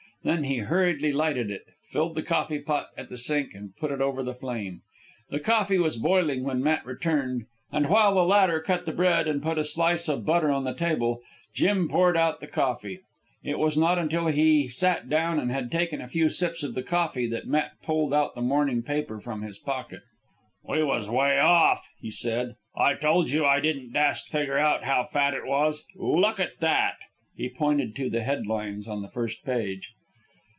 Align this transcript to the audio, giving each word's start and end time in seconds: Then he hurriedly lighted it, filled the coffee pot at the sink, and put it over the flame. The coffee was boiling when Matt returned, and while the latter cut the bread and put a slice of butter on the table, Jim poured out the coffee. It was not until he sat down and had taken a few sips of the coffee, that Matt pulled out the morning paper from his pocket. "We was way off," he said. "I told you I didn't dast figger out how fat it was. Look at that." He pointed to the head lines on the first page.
Then 0.23 0.43
he 0.43 0.57
hurriedly 0.59 1.11
lighted 1.11 1.49
it, 1.49 1.63
filled 1.89 2.13
the 2.13 2.21
coffee 2.21 2.59
pot 2.59 2.89
at 2.95 3.09
the 3.09 3.17
sink, 3.17 3.55
and 3.55 3.75
put 3.75 3.89
it 3.91 4.01
over 4.01 4.21
the 4.21 4.35
flame. 4.35 4.83
The 5.31 5.39
coffee 5.39 5.79
was 5.79 5.97
boiling 5.97 6.43
when 6.43 6.61
Matt 6.61 6.85
returned, 6.85 7.47
and 7.71 7.89
while 7.89 8.13
the 8.13 8.23
latter 8.23 8.59
cut 8.61 8.85
the 8.85 8.91
bread 8.91 9.27
and 9.27 9.41
put 9.41 9.57
a 9.57 9.65
slice 9.65 10.07
of 10.07 10.23
butter 10.23 10.51
on 10.51 10.63
the 10.63 10.75
table, 10.75 11.23
Jim 11.55 11.89
poured 11.89 12.15
out 12.15 12.39
the 12.39 12.45
coffee. 12.45 12.99
It 13.43 13.57
was 13.57 13.75
not 13.75 13.97
until 13.97 14.27
he 14.27 14.67
sat 14.67 15.09
down 15.09 15.39
and 15.39 15.49
had 15.51 15.71
taken 15.71 16.01
a 16.01 16.07
few 16.07 16.29
sips 16.29 16.61
of 16.61 16.75
the 16.75 16.83
coffee, 16.83 17.25
that 17.25 17.47
Matt 17.47 17.81
pulled 17.81 18.13
out 18.13 18.35
the 18.35 18.41
morning 18.43 18.83
paper 18.83 19.19
from 19.19 19.41
his 19.41 19.57
pocket. 19.57 20.01
"We 20.63 20.83
was 20.83 21.09
way 21.09 21.39
off," 21.39 21.89
he 21.99 22.11
said. 22.11 22.57
"I 22.77 22.93
told 22.93 23.31
you 23.31 23.43
I 23.43 23.59
didn't 23.59 23.91
dast 23.93 24.31
figger 24.31 24.55
out 24.59 24.83
how 24.83 25.03
fat 25.03 25.33
it 25.33 25.47
was. 25.47 25.83
Look 25.95 26.39
at 26.39 26.59
that." 26.59 26.97
He 27.35 27.49
pointed 27.49 27.95
to 27.95 28.07
the 28.11 28.21
head 28.21 28.45
lines 28.45 28.87
on 28.87 29.01
the 29.01 29.09
first 29.09 29.43
page. 29.43 29.93